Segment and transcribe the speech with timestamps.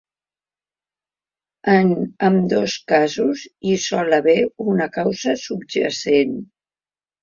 [1.75, 1.93] En
[2.31, 4.39] ambdós casos, hi sol haver
[4.77, 6.39] una causa subjacent.